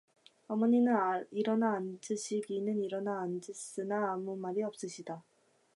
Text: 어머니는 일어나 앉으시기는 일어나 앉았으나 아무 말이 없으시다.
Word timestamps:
어머니는 0.47 1.27
일어나 1.29 1.73
앉으시기는 1.75 2.83
일어나 2.83 3.19
앉았으나 3.21 4.13
아무 4.13 4.35
말이 4.35 4.63
없으시다. 4.63 5.21